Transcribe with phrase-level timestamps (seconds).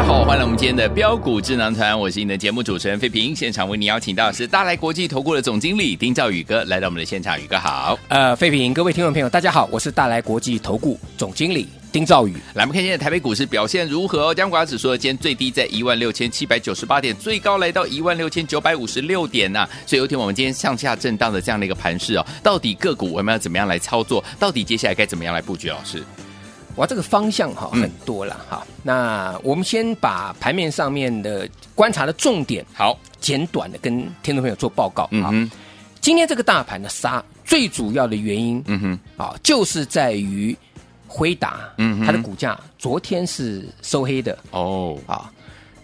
[0.00, 3.36] 大家好，欢迎来我们今天的标股智囊团，我是你的节目主持人费平。
[3.36, 7.98] 现场为你邀请到的是大来国际投顾的总经理丁兆宇哥来到我们的现场，宇哥好。
[8.08, 11.68] 呃，费平，各位听众朋友，大家好，我是大来国际投顾总经理。
[11.92, 14.28] 丁兆宇，来，我们看现在台北股市表现如何？
[14.28, 19.70] 哦，加权指数今天最低在一万六千七百九十八点，最高来到一万六千九百五十六点呐、啊。
[19.84, 24.24] 所以有听我们今天上下震荡的这样的一个盘势哦，到底个股我们要怎么样来操作？
[24.38, 25.68] 到底接下来该怎么样来布局？
[25.68, 26.02] 老师，
[26.80, 28.74] 哇，这个方向哈很多了哈、嗯。
[28.82, 32.98] 那我们先把盘面上面的观察的重点好。
[33.20, 35.06] 简短的跟听众朋友做报告。
[35.10, 35.50] 嗯哼，
[36.00, 40.56] 今天这个大盘的杀最主要的原因，嗯哼，啊，就是在于。
[41.12, 44.38] 辉达，嗯，它的股价昨天是收黑的。
[44.52, 45.28] 哦，啊，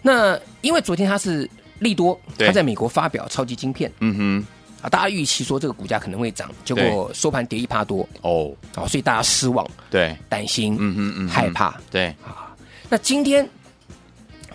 [0.01, 1.47] 那因为昨天它是
[1.79, 4.47] 利多，它在美国发表超级晶片，嗯哼，
[4.81, 12.55] 啊，大家预期说这个股价可能会涨，结果收盘跌一趴多，哦，啊，所以大家失望，对，担心，嗯哼嗯，害怕，对，啊，
[12.89, 13.47] 那今天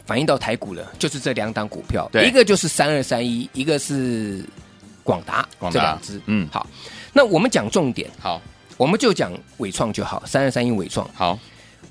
[0.06, 4.44] 反映到台股了，就是这两档股票，对，一个就是三二三一，一个是
[5.02, 5.80] 广达，广达。
[5.80, 6.66] 这两只，嗯，好，
[7.12, 8.40] 那我们讲重点，好。
[8.78, 11.08] 我们就讲伟创就好，三二三一伟创。
[11.14, 11.38] 好，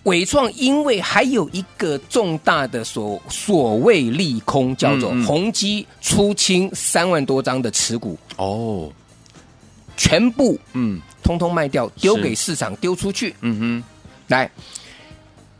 [0.03, 8.91] 纬创因为还有一个重大的所所谓利空，叫做宏基出清三万多张的持股哦，
[9.95, 10.99] 全部嗯。
[11.23, 13.83] 通通卖掉，丢给市场丢出去，嗯哼，
[14.27, 14.49] 来，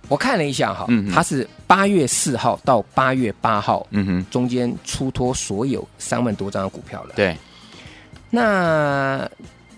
[0.08, 7.38] 我看了一下哈，它是八月四号到八月八号，嗯哼，中间出脱所有三万多张的股票了，对，
[8.32, 9.30] 那。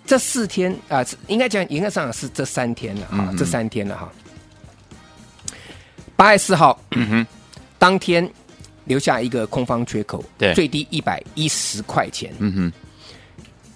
[0.06, 4.12] 这四天啊、呃，应该讲，应该上是这三天了哈、嗯，这三天了哈。
[6.16, 7.28] 八月四号、嗯哼，
[7.78, 8.30] 当天
[8.86, 12.34] 留下一个空方缺口，对，最低一百一十块钱。
[12.40, 12.74] 嗯哼。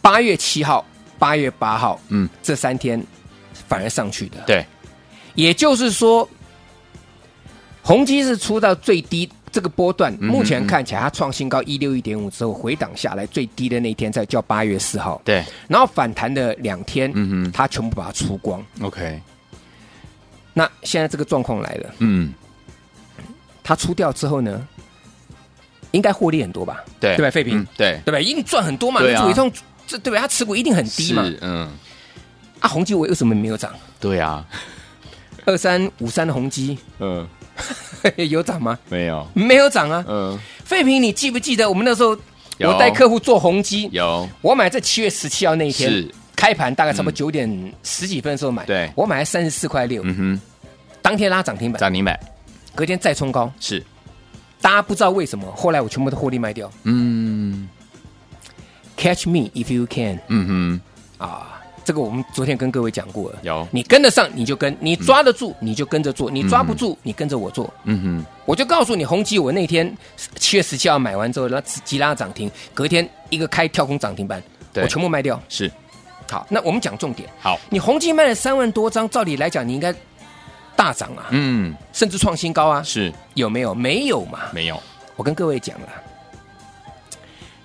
[0.01, 0.85] 八月七号、
[1.19, 3.03] 八月八号，嗯，这三天
[3.67, 4.65] 反而上去的，对。
[5.35, 6.27] 也就是说，
[7.83, 9.29] 宏基是出到最低。
[9.49, 15.19] 这个波段目前看起来，它创新高一六一点五之后回档下来，最低的那天在叫八月四号。
[15.23, 18.63] 对，然后反弹的两天，嗯哼，它全部把它出光。
[18.81, 19.19] OK，
[20.57, 22.33] 那现在这个状况来了，嗯，
[23.63, 24.67] 它出掉之后呢，
[25.91, 26.83] 应该获利很多吧？
[26.99, 27.29] 对，对吧？
[27.29, 28.19] 废品，对，对吧？
[28.19, 28.99] 一定赚很多嘛？
[29.01, 29.31] 对啊，
[29.85, 30.19] 这对吧？
[30.19, 31.23] 它持股一定很低嘛？
[31.41, 31.69] 嗯，
[32.59, 33.71] 啊，宏基我为什么没有涨？
[33.99, 34.43] 对啊，
[35.45, 37.27] 二三五三的宏基，嗯。
[38.29, 38.77] 有涨吗？
[38.87, 40.05] 没有，没有涨啊。
[40.07, 42.15] 嗯，废品，你记不记得我们那时候，
[42.59, 50.41] 我带客户做宏基，有，我买在七月十七号那一天，是开盘大概差不多九点十几分的时候买，对，我买了三十四块六，嗯哼，
[51.01, 52.17] 当天拉涨停板，涨停板，
[52.73, 53.83] 隔天再冲高，是，
[54.61, 57.67] 大家不知道为什么，后来我全部都获利卖掉，嗯
[58.95, 60.79] ，Catch me if you can，嗯
[61.19, 61.53] 哼，啊。
[61.87, 63.65] 这个我们昨天跟各位讲过了，有。
[63.71, 67.73] 你跟得上你就跟，你抓得住你就跟着做，嗯、你抓不住你跟着我做。
[67.85, 69.97] 嗯哼，我就告诉你，宏基我那天
[70.35, 74.43] 七月十七号买完之后，那急拉涨停，隔天一个开跳空涨停板，
[74.75, 75.41] 我全部卖掉。
[75.47, 75.71] 是，
[76.29, 77.29] 好，那我们讲重点。
[77.39, 79.93] 好，你宏基卖了三万多张，照理来讲你应该
[80.75, 83.73] 大涨啊，嗯，甚至创新高啊，是有没有？
[83.73, 84.39] 没有嘛？
[84.53, 84.81] 没有。
[85.15, 85.87] 我跟各位讲了。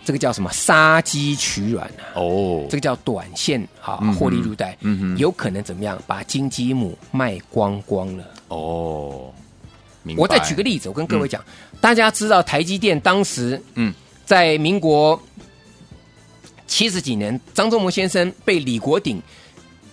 [0.04, 0.50] 这个叫什么？
[0.50, 2.02] 杀鸡取卵啊！
[2.14, 5.96] 哦，这个叫短线啊，获利入袋，嗯哼，有可能怎么样？
[6.08, 8.24] 把金鸡母卖光光了。
[8.48, 9.32] 哦，
[10.02, 10.20] 明白。
[10.20, 13.94] 我再举个例子，我跟各位讲，嗯、大家知道台积电当时，嗯，
[14.24, 15.20] 在民国
[16.72, 19.20] 七十几年，张忠谋先生被李国鼎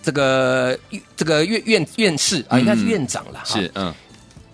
[0.02, 0.78] 这个
[1.14, 3.92] 这个院院院士啊，应该是院长了，是嗯，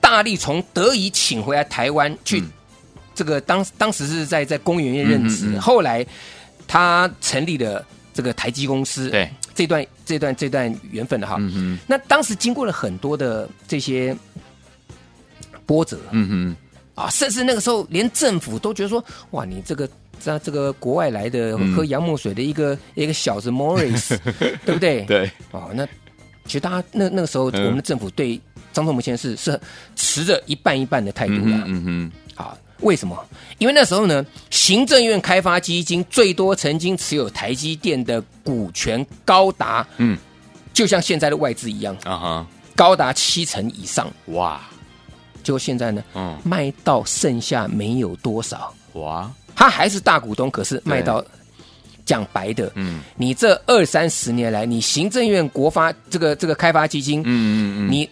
[0.00, 2.40] 大力从德仪请回来台湾去。
[2.40, 2.50] 嗯
[3.16, 6.04] 这个当当时是在在工研院任职，后来
[6.68, 7.82] 他成立了
[8.12, 9.08] 这个台积公司。
[9.08, 11.36] 对，这段这段这段缘分的哈。
[11.40, 11.78] 嗯嗯。
[11.86, 14.14] 那当时经过了很多的这些
[15.64, 15.98] 波折。
[16.10, 16.56] 嗯嗯。
[16.96, 19.88] 啊，甚至那个时候连政府都觉得说，哇，你这个
[20.20, 24.18] 这这个国外来的喝洋墨水的一个、嗯、一个小子 Morris，
[24.66, 25.02] 对不对？
[25.04, 25.30] 对。
[25.52, 25.86] 哦，那
[26.46, 28.40] 其实大家那那个时候我们的政府对
[28.72, 29.60] 张忠谋先生是是
[29.94, 31.52] 持着一半一半的态度的。
[31.66, 32.12] 嗯嗯。
[32.34, 32.58] 好。
[32.80, 33.16] 为什么？
[33.56, 40.18] 因为那时候呢，行政院开发基金最多曾经持有台积电的股权高达，嗯，
[40.74, 44.06] 就像现在的外资一样啊哈，高达七成以上。
[44.26, 44.60] 哇！
[45.46, 48.74] 结果现在呢，嗯，卖到剩下没有多少。
[48.94, 49.30] 哇！
[49.54, 51.24] 他还是大股东，可是卖到
[52.04, 58.10] 讲白的，嗯，你这二三十年来，你行政院国发这个这个开发基金，嗯嗯嗯，你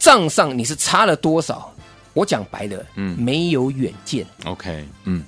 [0.00, 1.72] 账上你是差了多少？
[2.12, 4.26] 我讲白的，嗯，没有远见。
[4.46, 5.22] OK，嗯，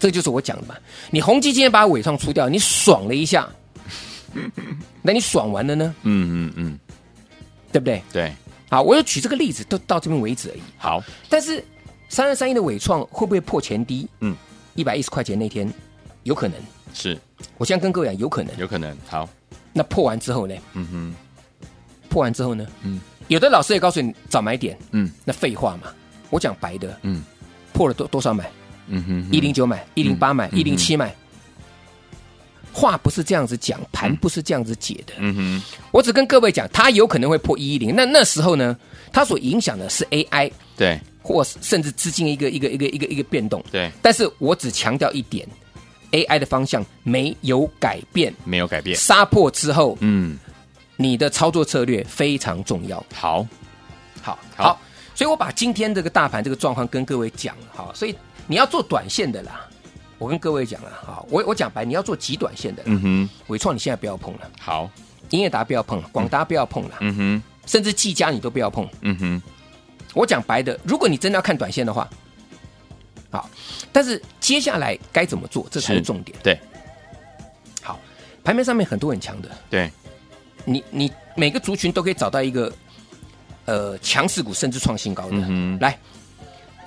[0.00, 0.74] 这就是我讲的嘛。
[1.10, 3.46] 你宏基今天把尾创出掉，你爽了一下，
[5.02, 5.94] 那你爽完了呢？
[6.04, 6.78] 嗯嗯嗯，
[7.70, 8.02] 对不对？
[8.10, 8.32] 对。
[8.70, 10.60] 好，我就举这个例子，都到这边为止而已。
[10.76, 11.64] 好，但是
[12.08, 14.08] 三二三一的纬创会不会破前低？
[14.20, 14.36] 嗯。
[14.74, 15.68] 一百一十块钱那天，
[16.22, 16.56] 有可能
[16.94, 17.18] 是。
[17.56, 18.96] 我现在跟各位讲，有可能，有可能。
[19.08, 19.28] 好，
[19.72, 20.54] 那破完之后呢？
[20.74, 21.14] 嗯哼。
[22.08, 22.66] 破完之后呢？
[22.82, 23.00] 嗯。
[23.26, 24.78] 有的老师也告诉你早买点。
[24.92, 25.10] 嗯。
[25.24, 25.92] 那废话嘛，
[26.30, 26.96] 我讲白的。
[27.02, 27.24] 嗯。
[27.72, 28.50] 破了多多少买？
[28.86, 29.28] 嗯哼。
[29.32, 31.14] 一零九买，一零八买，一零七买。
[32.72, 35.14] 话不是这样子讲，盘不是这样子解的。
[35.18, 35.62] 嗯哼。
[35.90, 37.94] 我只跟各位讲，它有可能会破一一零。
[37.94, 38.76] 那那时候呢，
[39.12, 40.50] 它所影响的是 AI。
[40.76, 41.00] 对。
[41.20, 45.46] 或甚至资金一个一个一个一个一个变动，对，但是我只强调一点
[46.12, 48.96] ，AI 的方向没有改变，没有改变。
[48.96, 50.38] 杀破之后，嗯，
[50.96, 53.04] 你的操作策略非常重要。
[53.12, 53.46] 好，
[54.22, 54.80] 好，好，
[55.14, 58.14] 所以我把今天这个大盘这个状况跟各位讲了，好，所以
[58.46, 59.68] 你要做短线的啦，
[60.18, 64.90] 我跟各位讲了，好，我我讲白，你要做极短线的，嗯哼，纬创你现在不要碰了，好，
[65.30, 69.42] 英业达不要碰了，广达不要碰了，嗯哼，甚至技嘉你都不要碰，嗯哼。
[70.14, 72.08] 我讲白的，如果你真的要看短线的话，
[73.30, 73.48] 好，
[73.92, 76.36] 但是接下来该怎么做，这才是重点。
[76.42, 76.58] 对，
[77.82, 78.00] 好，
[78.42, 79.88] 盘面上面很多很强的，对，
[80.64, 82.72] 你你每个族群都可以找到一个
[83.66, 85.36] 呃强势股，甚至创新高的。
[85.46, 85.96] 嗯、来，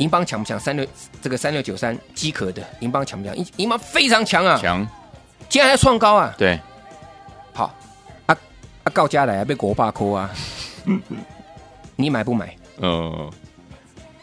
[0.01, 0.59] 银邦强不强？
[0.59, 0.85] 三六
[1.21, 3.37] 这个三六九三机壳的银邦强不强？
[3.37, 4.85] 银银邦非常强啊，强，
[5.47, 6.33] 今天还要创高啊。
[6.39, 6.59] 对，
[7.53, 7.71] 好，
[8.25, 8.35] 啊
[8.83, 10.27] 啊，告家来啊，被国霸扣啊，
[11.95, 12.57] 你买不买？
[12.77, 13.31] 哦，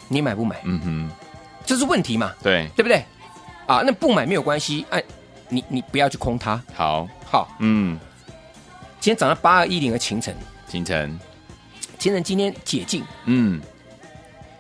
[0.09, 0.57] 你买不买？
[0.65, 1.11] 嗯哼，
[1.65, 2.35] 这是问题嘛？
[2.43, 3.05] 对，对不对？
[3.69, 5.01] 啊，那不买没有关系，哎，
[5.49, 6.61] 你你不要去空它。
[6.75, 7.97] 好，好，嗯，
[8.99, 10.35] 今天涨到八二一零的秦晨，
[10.67, 11.17] 秦晨，
[12.01, 13.61] 秦晨今天解禁，嗯，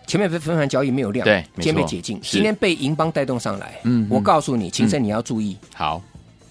[0.08, 6.02] 前面分分盘交易没有量，对，今天被解禁，今天被银邦带动上来，嗯，我告诉你，勤诚你要注意，好，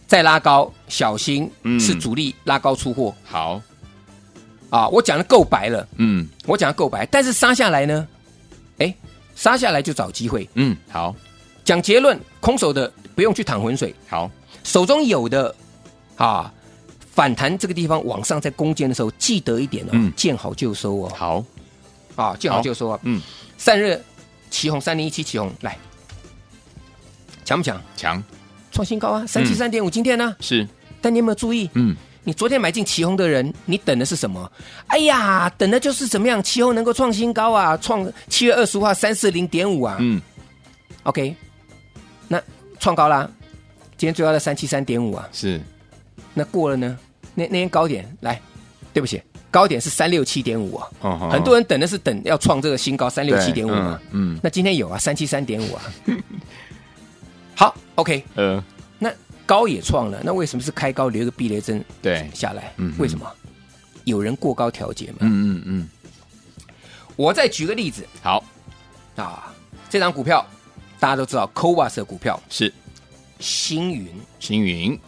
[0.06, 3.60] 再拉高小心，是主力拉高出货，好。
[4.70, 8.06] 啊，我讲的够白了，嗯，我讲的够白，但是杀下来呢，
[8.80, 8.94] 哎，
[9.34, 11.16] 杀下来就找机会，嗯，好，
[11.64, 14.30] 讲结论，空手的不用去淌浑水，好，
[14.66, 15.56] 手中有的
[16.18, 16.54] 啊，
[17.14, 21.44] 反弹这个地方往上在攻坚的时候，记得一点哦，嗯，见好就收哦，好，
[22.18, 23.22] 啊，见好就收啊，嗯，
[23.58, 24.00] 散热，
[24.50, 25.78] 奇鋐三零一七奇鋐来，
[27.44, 27.82] 强不强？
[27.96, 28.24] 强，
[28.72, 30.68] 创新高啊，三七三点五，今天呢是，
[31.02, 31.70] 但你有没有注意？
[31.74, 31.96] 嗯。
[32.24, 34.52] 你昨天买进奇鋐的人，你等的是什么？
[34.88, 36.44] 哎呀，等的就是怎么样？
[36.44, 39.96] 奇鋐能够创新高啊，创七月二十五号三四零点五啊。
[40.02, 40.22] 嗯
[41.04, 41.34] ，OK，
[42.28, 42.38] 那
[42.80, 43.32] 创高啦，
[43.96, 45.26] 今天最高的三七三点五啊。
[45.32, 45.62] 是，
[46.34, 47.00] 那过了呢？
[47.34, 48.42] 那那天高点来，
[48.92, 49.24] 对不起，
[49.58, 50.88] 高点是三六七点五啊。
[51.32, 54.00] 很多人等的是等要创这个新高三六七点五嘛。
[54.12, 54.40] 嗯。
[54.44, 55.82] 那今天有啊，三七三点五啊。
[57.56, 58.24] 好，OK。
[58.36, 58.64] 呃，
[59.00, 59.12] 那。
[59.48, 61.82] 高也创了，那为什么是开高留一个避雷针？
[62.02, 63.26] 对，下来，嗯，为什么？
[64.04, 65.20] 有人过高调节嘛？
[65.22, 65.90] 嗯嗯嗯。
[67.16, 68.44] 我再举个例子，好
[69.16, 69.56] 啊，
[69.90, 70.46] 这张股票
[71.00, 72.74] 大家都知道，CoWoS 的股票是
[73.40, 75.00] 星云，星云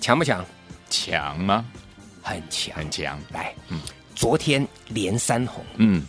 [0.00, 0.42] 强不强？
[0.88, 1.62] 强吗？
[2.22, 3.18] 很强，很强。
[3.32, 3.80] 来，嗯，
[4.14, 6.02] 昨天连三红，嗯，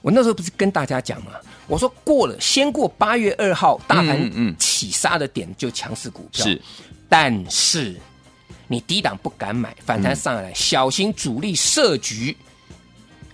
[0.00, 1.32] 我那时候不是跟大家讲吗？
[1.66, 6.60] 我说过了，先过八月二号大盘起杀的点就强势股票，是。
[7.08, 7.94] 但是
[8.68, 12.36] 你低档不敢买，反弹上来，嗯、小心主力设局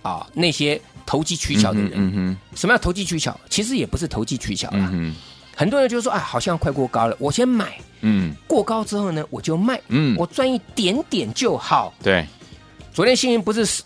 [0.01, 0.27] 啊！
[0.33, 3.37] 那些投机取巧的人，嗯嗯、什么叫投机取巧？
[3.49, 4.91] 其实也不是投机取巧啊。
[5.61, 7.77] 嗯、很多人就说啊，好像快过高了，我先买。
[8.01, 9.79] 嗯，过高之后呢，我就卖。
[9.89, 11.93] 嗯，我赚一点点就好。
[12.01, 12.25] 对，
[12.91, 13.83] 昨天星云不是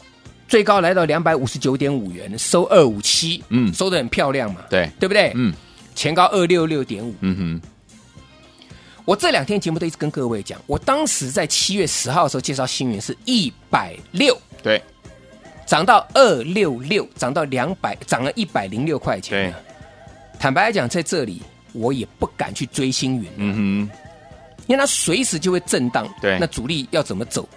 [0.47, 4.61] 最高来到两百五十九点五元，收二五七，嗯，收的很漂亮嘛。
[4.69, 5.33] 对，对不对？
[5.35, 5.53] 嗯，
[5.93, 7.13] 前高二六六点五。
[7.19, 7.61] 嗯哼。
[9.03, 14.81] 我这两天节目都一直跟各位讲，我当时在七月十号的时候介绍星云是一百六，对，
[15.67, 19.51] 涨到二六六，涨到两百，涨了一百零六块钱。
[19.51, 19.53] 对，
[20.39, 21.43] 坦白来讲，在这里
[21.75, 23.97] 我也不敢去追星云，嗯哼，
[24.67, 26.07] 因为它随时就会震荡。
[26.21, 27.47] 对，那主力要怎么走，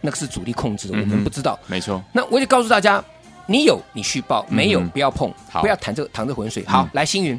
[0.00, 1.58] 那个是主力控制的，我们不知道。
[1.66, 2.02] 没错。
[2.12, 3.02] 那我就告诉大家，
[3.46, 6.64] 你有你续报，没有不要碰，不要淌这淌这浑水。
[6.66, 7.38] 好，来星云。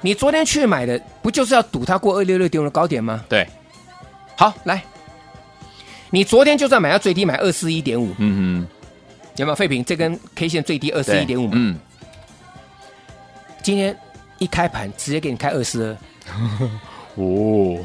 [0.00, 3.24] 你昨天去买的，不就是要赌它过二六六点五的高点吗？
[3.28, 3.44] 对，
[4.36, 4.80] 好来，
[6.10, 8.68] 你昨天就算买到最低买二四一点五，嗯哼，
[9.36, 9.84] 有没有废品？
[9.84, 11.76] 这根 K 线最低二四一点五，嗯，
[13.60, 13.96] 今天
[14.38, 16.68] 一开盘直接给你开二十二，
[17.16, 17.84] 哦，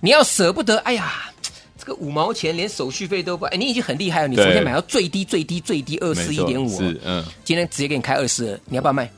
[0.00, 1.30] 你要舍不得，哎呀，
[1.78, 9.10] 这个五毛钱连手续费都不，哎，你已经很厉害了，你昨天买到最低最低最低二四一点五，是，嗯，今天直接给你开二十二，你要不要卖？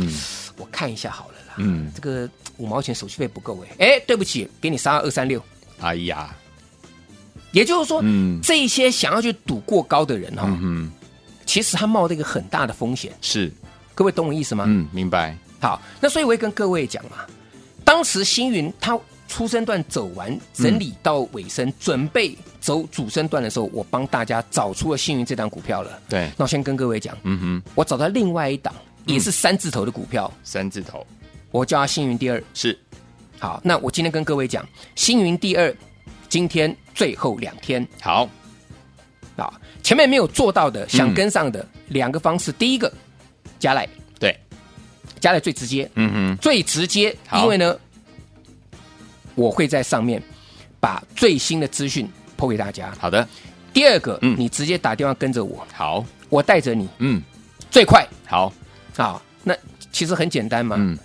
[0.00, 0.12] 嗯，
[0.56, 1.54] 我看一下好了啦。
[1.58, 5.42] 嗯，这个五毛钱手续费不够哎，哎，对不起，给你杀到二三六。
[5.80, 6.34] 哎呀，
[7.52, 10.92] 也就是说，嗯，这些想要去赌过高的人哈，嗯哼，
[11.46, 13.12] 其实他冒着一个很大的风险。
[13.20, 13.50] 是，
[13.94, 14.64] 各位懂我意思吗？
[14.66, 15.36] 嗯，明白。
[15.60, 17.26] 好，那所以我也跟各位讲嘛，
[17.84, 26.00] 当时星云它出生段走完，整理到尾声，准备走主升段的时候，我帮大家找出了星云这档股票了。
[26.08, 28.74] 对，那我先跟各位讲，嗯哼，我找到另外一档
[29.04, 31.06] 也是三字头的股票，三字头。
[31.50, 32.78] 我叫它星云第二，是，
[33.38, 35.74] 好，那我今天跟各位讲，星云第二，
[36.28, 38.28] 今天最后两天，好，
[39.36, 42.92] 啊，前面没有做到的，想跟上的、嗯、两个方式，第一个
[43.58, 43.92] 加赖，对，
[45.18, 47.76] 加赖最直接，嗯哼，最直接，因为呢，
[49.34, 50.22] 我会在上面
[50.80, 52.94] 把最新的资讯 po 给大家。
[52.98, 53.26] 好的，
[53.72, 57.22] 第二个，嗯，你直接打电话跟着我，好，我带着你，嗯，
[57.70, 58.52] 最快，好，
[58.96, 59.54] 啊，那
[59.92, 60.98] 其实很简单嘛，嗯。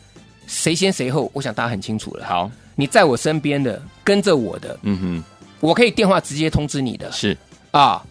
[0.45, 2.25] 谁先谁后，我想大家很清楚了。
[2.25, 5.23] 好，你在我身边的，跟着我的，嗯哼，
[5.61, 7.09] 我可以电话直接通知你的。
[7.13, 7.35] 是。
[7.71, 8.03] 啊，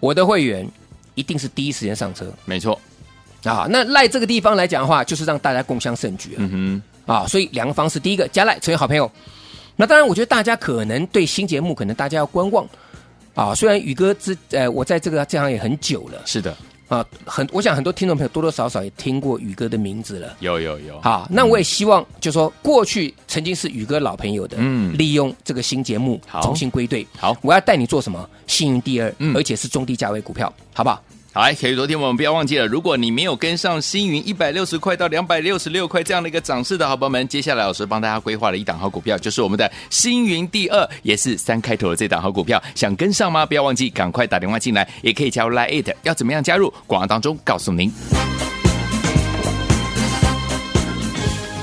[0.00, 0.68] 我的会员
[1.14, 2.30] 一定是第一时间上车。
[2.44, 2.78] 没错
[3.44, 6.34] 啊，那赖这个地方来讲的话，就是让大家共襄盛举。
[6.36, 9.10] 嗯哼，啊，所以两个方式，第一个加赖成为好朋友。
[9.76, 12.66] 那当然，我觉得大家可能对新节目，可能大家要观望。
[13.34, 16.20] 啊，虽然宇哥之呃，我在这个这行也很久了。
[16.24, 16.56] 是的。
[16.88, 20.36] 啊，很，我想很多听众朋友多多少少也听过宇哥的名字了。
[20.40, 21.00] 有有有。
[21.00, 27.06] 好，那我也希望，就是说过去曾经是宇哥老朋友的，嗯，利用这个新节目重新归队。
[27.16, 28.28] 好，我要带你做什么？
[28.46, 31.02] 幸运第二，嗯，而且是中低价位股票，好不好？
[31.34, 43.46] 好，所以昨天我们不要忘记了，如果你没有跟上星云一百六十块到两百六十六块这样的一个涨势的好朋友们，接下来老师帮大家规划了一档好股票，就是我们的星云第二，也是三开头的这档好股票，想跟上吗？
[43.46, 46.70] 不要忘记赶快打电话进来，也可以加入 Line it，要怎么样加入？
[46.86, 47.90] 广告当中告诉您。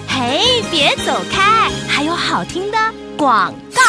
[0.07, 2.77] 嘿，别走开，还有好听的
[3.15, 3.88] 广告。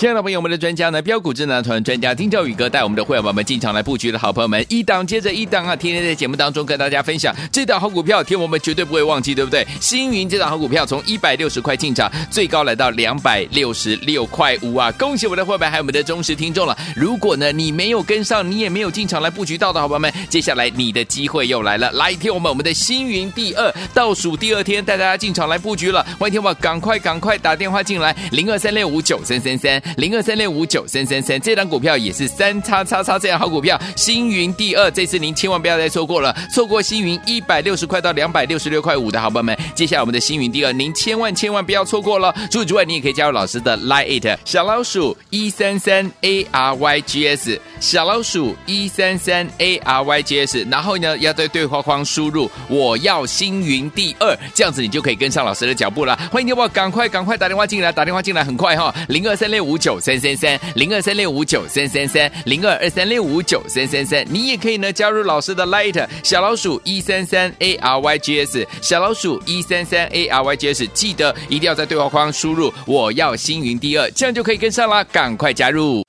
[0.00, 9.62] 亲爱的朋友，我们的专家呢，标股智囊团专家丁兆宇哥带我们的会员们进场来布局的好朋友们，一档接着一档啊，天天在节目当中跟大家分享这档好股票，天我们绝对不会忘记，对不对？
[9.78, 14.90] 星云这档好股票从一百六十块进场，最高来到两百六十六块五啊！
[14.92, 16.74] 恭喜我们的会员还有我们的忠实听众了。
[16.96, 21.92] 如果呢你没有跟上，你也没有进场来布局到的好朋友们，接下来你的机会又来了。
[21.92, 29.89] 来，听我们我们的星云第二倒数第二天带大家进场来布局了，欢迎听我赶快赶快打电话进来，零二三六五九三三三。
[29.96, 42.34] 零二三六五九三三三，这张股票也是三叉叉叉这样好股票，星云第二，这次您千万不要再错过了，错过星云一百六十块到两百六十六块五的好朋友们，接下来我们的星云第二，您千万千万不要错过了。
[42.50, 56.16] 除此之外，你也可以加入老师的 Line it 小老鼠一三三 A R Y G S 小老鼠一三三 A R Y G S，然后呢要在对话框输入我要星云第二，这样子你就可以跟上老师的脚步了。
[56.30, 76.04] 欢迎你我赶快赶快打电话进来，打电话进来很快哈，零二三六五九三三三零二三六五九三三三零二二三六五九三三三，你也可以呢加入老师的 Light 小老鼠一三三 A R Y G S 小老鼠一三三 A R Y G S，记得一定要在对话框输入我要星云第二，这样就可以跟上啦，赶快加入。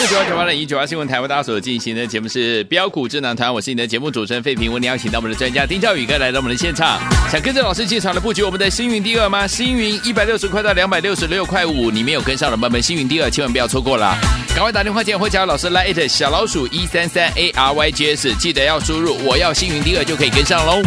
[0.00, 6.98] 四九二九八零一九八新闻台为大家所进行的节目是标股智囊团，我是你的节目主持人费平，为你邀请到我们的专家丁兆宇哥来到我们的现场，
[7.30, 9.46] 想跟着老师进场的布局我们的星云第二吗？
[9.46, 14.16] 星云一百六十块到两百六十六块五，你没有跟上的版本，星云第二千万不要错过了，
[14.54, 20.80] 赶快打电话进来或加老师来 it 小老鼠一三三 A R Y G S，记得要输入我要星云第二就可以跟上喽。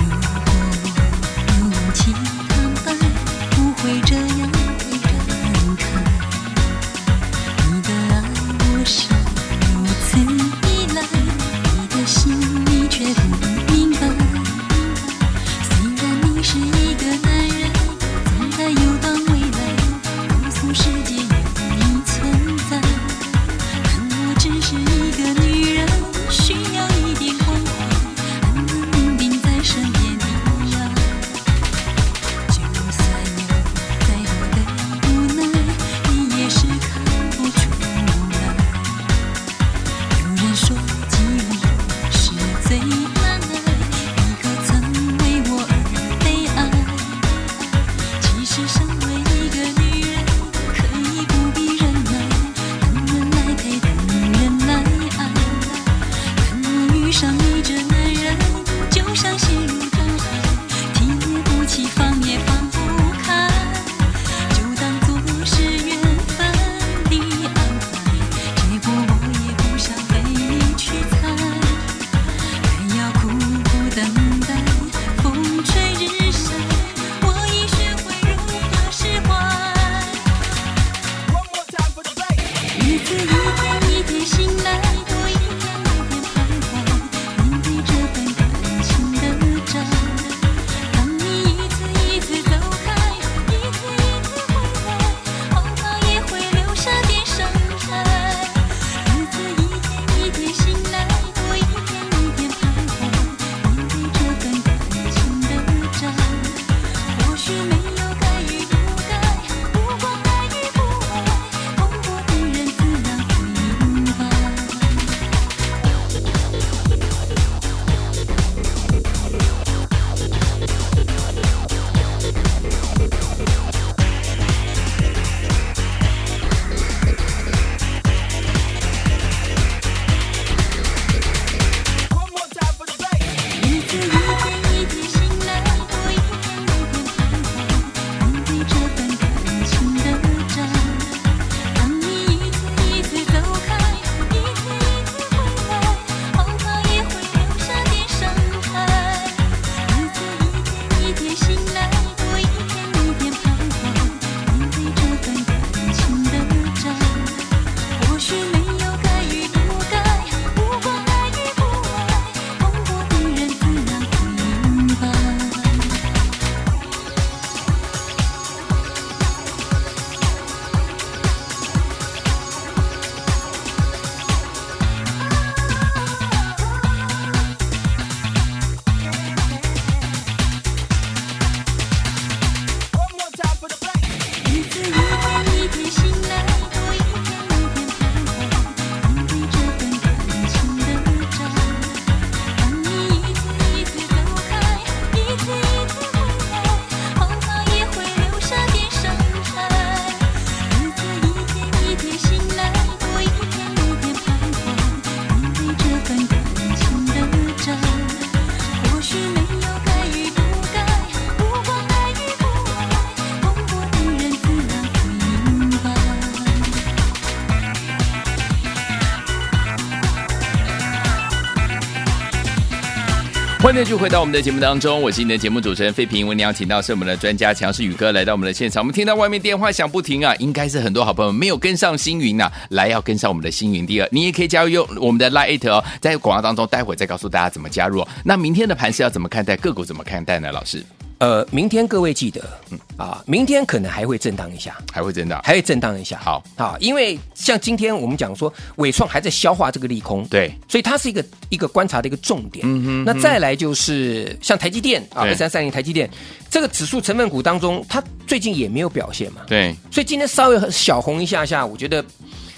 [223.74, 226.27] 欢迎继续回到我们的节目当中，我是你的节目主持人费平。
[226.27, 228.83] 为你邀请到是我们的专家强势宇哥来到我们的现场。
[228.83, 239.57] 我们听到外面电话响不停啊，应该是很多好朋友没有跟上星云呐、啊，来要跟上我们的星云第二，你也可以加入用我们的 Lite 哦，在广告当中，待会再告诉大家怎么加入、那明天的盘是要怎么看待？
[239.57, 240.51] 个股怎么看待呢？
[240.51, 240.86] 老师？
[241.24, 242.77] 呃，明天各位记得，嗯。
[242.98, 246.20] 啊，明天可能还会震荡一下，还会震荡，还会震荡一下。
[246.20, 252.66] 好，好，因为像今天我们讲说，伟创还在消化这个利空，对，所以它是一个一个观察的一个重点。
[252.68, 256.09] 嗯哼，那再来就是像台积电啊，二三三零台积电
[256.50, 262.03] 这个指数成分股当中，它最近也没有表现嘛，对，所以今天稍微小红一下下，我觉得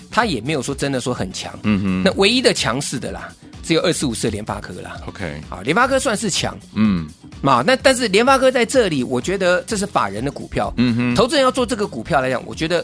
[0.10, 1.58] 它也没有说真的说很强。
[1.64, 3.32] 嗯哼，那唯一的强势的啦，
[3.64, 4.98] 只有二四五四联发科啦。
[5.08, 7.08] OK，好，联发科算是强，嗯。
[7.46, 10.74] 嘛，那但是联发科在这里，我觉得这是法人的股票。
[10.78, 12.84] 嗯哼，投资人要做这个股票来讲，我觉得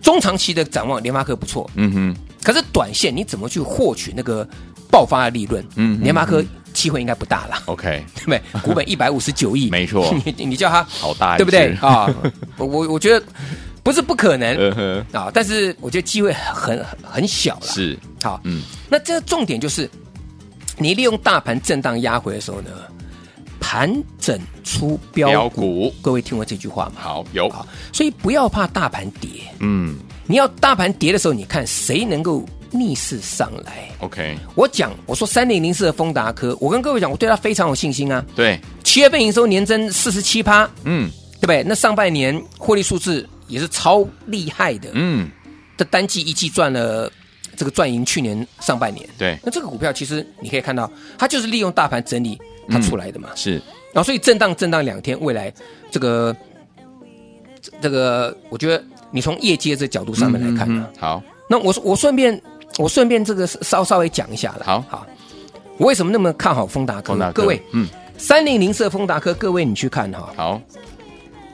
[0.00, 1.70] 中长期的展望，联发科不错。
[1.74, 4.48] 嗯哼，可是短线你怎么去获取那个
[4.90, 5.64] 爆发的利润？
[5.76, 7.62] 嗯，联发科机会应该不大了。
[7.66, 8.40] OK， 对不对？
[8.62, 10.14] 股本一百五十九亿， 没错。
[10.24, 12.08] 你你叫他好大，对不对啊？
[12.56, 13.24] 我我我觉得
[13.82, 17.66] 不是不可能啊，但是我觉得机会很很小了。
[17.66, 19.88] 是，好，嗯，那这个重点就是
[20.78, 22.70] 你利用大盘震荡压回的时候呢？
[23.60, 26.92] 盘整出标股，各位听过这句话吗？
[26.96, 27.48] 好，有。
[27.48, 29.28] 好，所以不要怕大盘跌，
[29.60, 38.24] 嗯，你要大盘跌的时候，你看谁能够逆势上来？OK，我讲，我说三零零四的丰达科，我跟各位讲，我对它非常有信心啊。
[38.34, 41.62] 对，七月份营收年增四十七趴，嗯，对不对？
[41.62, 45.28] 那上半年获利数字也是超厉害的，嗯，
[45.76, 47.10] 这单季一季赚了
[47.56, 52.38] 这个赚赢去年上半年，对，那这个股票其实你可以看到，它就是利用大盘整理。
[52.70, 53.52] 它出来的嘛、嗯、是，
[53.92, 55.52] 然后所以震荡震荡两天，未来
[55.90, 56.34] 这个
[57.80, 62.40] 这个，我觉得你从业界的这角度上面来看、啊嗯、好，那我我顺便
[62.78, 64.64] 我顺便这个稍稍微讲一下了。
[64.64, 65.06] 好好，
[65.78, 67.16] 我为什么那么看好丰达科？
[67.16, 70.32] 科各位，嗯，三零零四丰达科，各位你去看哈。
[70.36, 70.62] 好，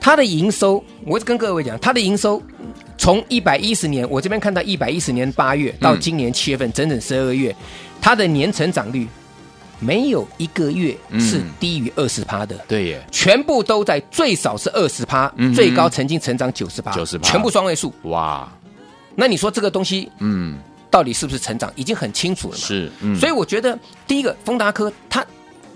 [0.01, 2.41] 它的营收，我跟各位讲，它的营收
[2.97, 7.55] 从一百一十年，我这边看到一百一十年八月到今年七月份，整整十二个月，
[8.01, 9.07] 它的年成长率。
[9.79, 18.51] 没有一个月是低于二十趴的，对耶，全部都在最少是二十趴，最高曾经成长九十趴，九十趴，全部双位数，哇！
[19.15, 20.57] 那你说这个东西，嗯，
[20.89, 22.63] 到底是不是成长，已经很清楚了嘛？
[22.63, 25.25] 是，所以我觉得第一个，丰达科它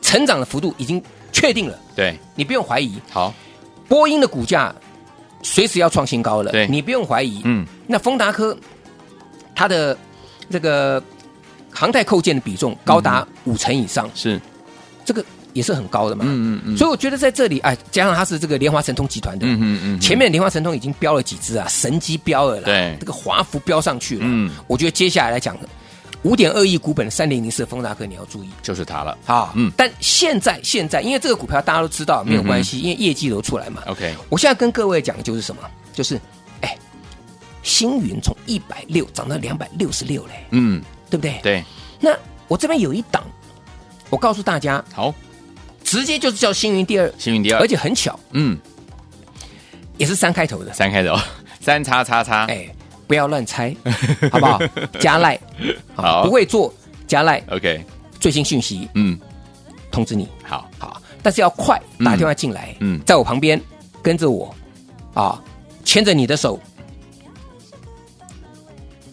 [0.02, 2.94] 成长的幅度已经确定了，对，你不用怀疑。
[3.12, 3.34] 好，
[3.88, 4.74] 波音的股价
[5.44, 7.42] 随时要创新高了，对，你不用怀疑。
[7.44, 8.58] 嗯，那丰达科
[9.54, 9.98] 它的
[10.50, 11.04] 这个。
[11.72, 14.40] 航太扣件的比重高达五成以上，是
[15.06, 16.26] 这个也是很高的嘛。
[16.28, 16.78] 嗯嗯嗯。
[16.78, 20.00] 所以我觉得在这里，哎，加上它是这个联华神通集团的，嗯嗯嗯。
[20.00, 24.22] 前面联华神通已经标了几只啊，神机标了啦，对，这个华孚标上去了。
[24.26, 25.58] 嗯，我觉得接下来来讲，
[26.24, 29.18] 五点二亿股本的三零零四丰达科你要注意，就是它了。
[29.26, 29.72] 好，嗯。
[29.78, 33.84] 但现在现在，因为这个股票大家都知道没有关系，因为业绩都出来嘛。
[33.88, 35.62] OK，我现在跟各位讲的就是什么？
[35.94, 36.20] 就是
[36.62, 36.78] 哎，
[37.64, 41.40] 星云从一百六涨到两百六十六嘞，嗯，对不对？
[41.42, 41.64] 对。
[42.00, 42.16] 那
[42.48, 43.24] 我这边有一档，
[44.10, 45.14] 我告诉大家，好，
[45.84, 48.58] 直接就是叫星云第二，星云第二，而且很巧，嗯，
[49.98, 51.16] 也是三开头的，三开头，
[51.60, 52.68] 三叉叉叉，哎，
[53.08, 53.76] 不要乱猜，
[54.32, 54.60] 好不好？
[55.00, 55.40] 加赖，
[55.96, 56.74] 好，不会做
[57.08, 57.84] 加赖，OK，
[58.20, 59.20] 最新讯息，嗯，
[59.92, 60.70] 通知你，好。
[60.78, 63.60] 好，但是要快，打电话进来，嗯，在我旁边
[64.02, 64.56] 跟着我，
[65.14, 65.42] 啊，
[65.84, 66.60] 牵着你的手，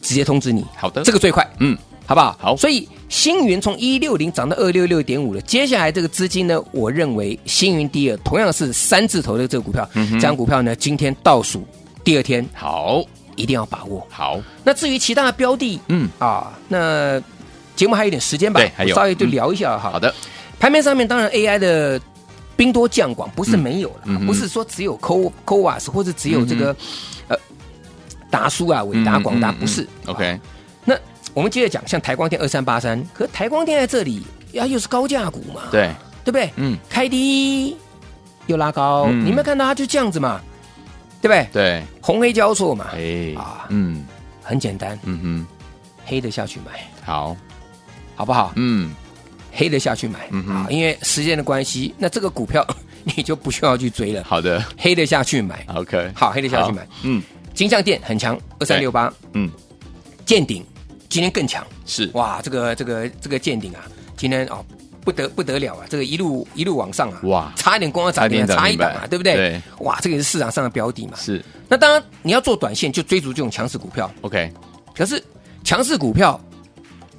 [0.01, 1.77] 直接通知你，好的，这个最快，嗯。
[2.07, 2.37] 好不好？
[2.41, 5.41] 好，所以星云从一六零涨到二六六点五了。
[5.41, 11.67] 接下来这个资金呢，我认为星云第二同样是三字头的这个股票，嗯、这张股票呢，今天倒数
[12.05, 14.07] 第二天，好，一定要把握。
[14.09, 17.21] 好，那至于其他的标的，嗯啊，那
[17.75, 19.93] 节目还有点时间吧，对，还有稍微就聊一下哈、嗯。
[19.93, 20.15] 好的，
[20.61, 22.01] 盘面上面当然 AI 的
[22.57, 26.77] 兵多将广，不是没有了，嗯、不是说只有 Co CoWoS 或者只有这个、嗯、
[27.29, 27.37] 呃
[28.31, 29.87] 达叔啊、伟达、广达，不是。
[30.07, 30.39] OK。
[31.37, 34.23] 我们接着讲，像台光电二三八三，可台光电在这里
[34.53, 35.93] 呀，又是高价股嘛，对。
[36.25, 36.51] 对不对？
[36.57, 37.77] 嗯，开低
[38.47, 40.41] 又拉高，嗯、你没有看到它就这样子嘛，
[41.23, 41.49] 对不对？
[41.53, 44.05] 对，红黑交错嘛，哎啊，嗯，
[44.43, 45.47] 很简单，嗯哼，
[46.05, 47.37] 黑的下去买，好，
[48.17, 48.53] 好不好？
[48.57, 48.93] 嗯，
[49.53, 52.67] 黑的下去买，嗯哼，因为时间的关系，那这个股票
[53.15, 54.25] 你就不需要去追了。
[54.25, 57.23] 好的，黑的下去买，OK，好，黑的下去买，嗯，
[57.55, 59.49] 金像电很强，二三六八，嗯，
[60.25, 60.67] 见顶。
[61.17, 63.81] 今天更强是哇，这个这个这个见顶啊，
[64.19, 64.63] 今天哦
[65.03, 69.35] 不得不得了啊，这个一路一路往上啊，哇，差一点光要涨停，差一档啊，对不对？
[69.35, 71.15] 对，哇，这个也是市场上的标的嘛。
[71.17, 74.13] 是，那当然你要做短线，就追逐这种强势股票。
[74.21, 74.53] OK，
[74.95, 75.25] 可是
[75.65, 76.39] 强势股票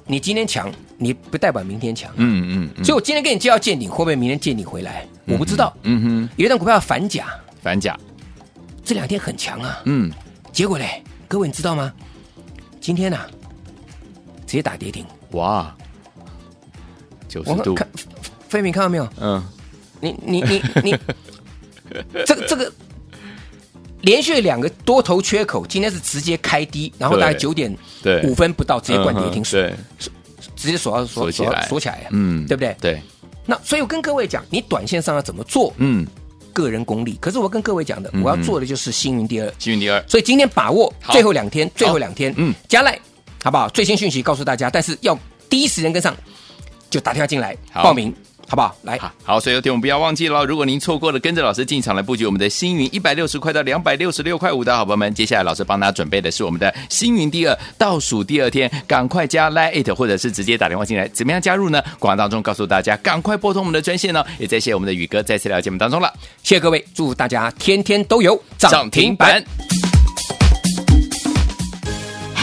[0.06, 2.14] 你今天强，你不代表明天强、啊。
[2.18, 5.04] 嗯嗯，嗯所以我今天跟你介绍见顶，会不会明天见顶回来？
[5.26, 5.76] 嗯、我不知道。
[5.82, 7.26] 嗯哼，有一档股票反甲，
[7.60, 7.98] 反甲
[8.84, 9.80] 这两天很强啊。
[9.86, 10.08] 嗯，
[10.52, 11.92] 结果嘞，各位你知道吗？
[12.80, 13.26] 今天啊，
[14.48, 15.06] 直接打跌停。
[15.32, 15.72] 哇，
[17.28, 17.74] 九十度。
[17.74, 17.86] 看，
[18.48, 19.08] 飞明看到没有？
[19.20, 19.40] 嗯，
[20.00, 20.98] 你你你你，
[22.26, 22.72] 这个这个。
[24.02, 27.76] 连续两个多头缺口，今天是直接开低，然后大概九点
[28.22, 29.74] 五分不到，直接灌跌停，对，
[30.54, 32.76] 直接锁到锁起来，锁起来，嗯，对不对？
[32.80, 33.02] 对。
[33.44, 35.74] 那所以我跟各位讲，你短线上要怎么做？
[35.78, 36.06] 嗯，
[36.52, 37.18] 个人功力。
[37.20, 40.00] 可是我跟各位讲的，我要做的就是星云第二，星云第二。
[40.06, 42.96] 所以今天把握最后两天，最后两天，嗯，加赖
[43.48, 43.66] 好不好？
[43.70, 46.14] 最新讯息告诉大家，但是要第一时间跟上，
[46.90, 48.14] 就打电话进来报名。
[48.50, 48.74] 好不好？
[48.82, 61.82] 来好，好，所以有天我们不要忘记了，如果您错过了跟着老师进场来布局我们的星云一百六十块到两百六十六块五的好朋友们，接下来老师帮大家准备的是我们的星云第二倒数第二天，赶快加 Line it 或者是直接打电话进来，怎么样加入呢？
[61.98, 64.26] 广告当中告诉大家，赶快拨通我们的专线呢、哦。
[64.38, 69.87] 也再谢谢我们的宇哥再次来到节目当中了，谢谢各位，祝大家天天都有涨停板。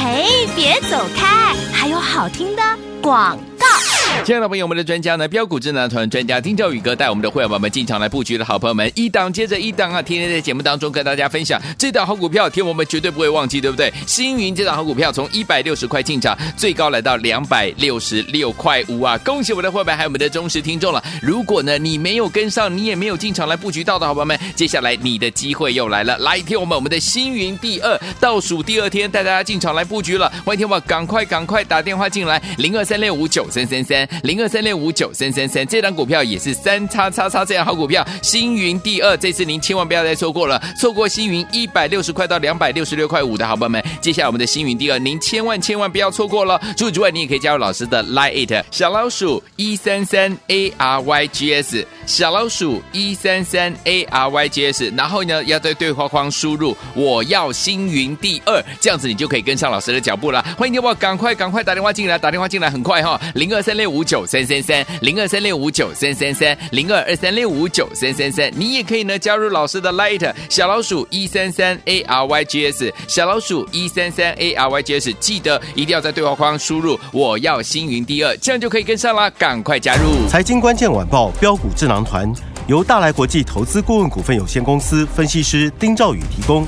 [0.06, 0.24] 哎，
[0.56, 2.62] 别走开，还有好听的
[3.02, 3.66] 广告。
[4.24, 13.94] 亲爱的朋友们，我们的专家呢，标股智囊团专家丁兆宇哥带我们的会员宝宝们进场来布局的好朋友们，一档接着一档啊，天天在节目当中跟大家分享这档好股票，天我们绝对不会忘记，对不对？
[14.08, 19.16] 星云这档好股票从一百六十块进场，最高来到两百六十六块五啊！
[19.20, 21.04] 恭喜我们的会员，还有我们的忠实听众了。
[21.22, 34.05] 如果呢你没有跟上，你也没有进场来布局到的好朋友们，接下来你的机会又来了，来听我们我们的星云第二倒数第二天带大家进场来布局了，欢迎天我赶快赶快打电话进来，零二三六五九三三三。
[34.24, 46.60] 零二三六五九三三三，这档股票也是三叉叉叉这样好股票，星云第二，这次您千万不要再错过了，错过星云一百六十块到两百六十六块五的好朋友们，接下来我们的星云第二，您千万千万不要错过了。
[46.78, 60.44] 除此之外，你也可以加入老师的 Line it 小老鼠一三三 A R Y G S 小老鼠一三三 A R Y G S，然后呢要在对话框输入我要星云第二，这样子你就可以跟上老师的脚步了。
[60.58, 80.28] 欢迎你我赶快赶快打电话进来，打电话进来很快哈，零二三六五五九三三三零二三六五九三三三零二二三六五九三三三，你也可以呢加入老师的 Light 小老鼠一三三 A R Y G S 小老鼠一三三 A R Y G S，记得一定要在对话框输入我要星云第二，这样就可以跟上啦，赶快加入！
[80.28, 82.30] 财经关键晚报标股智囊团
[82.68, 86.68] 由大来国际投资顾问股份有限公司分析师丁兆宇提供，